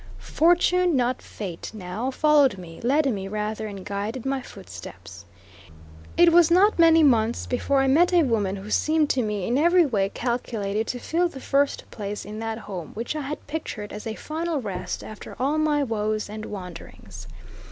[0.33, 5.25] Fortune, not fate now, followed me, led me rather and guided my footsteps.
[6.17, 9.59] It was not many months before I met a woman who seemed to me in
[9.59, 13.93] every way calculated to fill the first place in that home which I had pictured
[13.93, 17.27] as a final rest after all my woes and wanderings.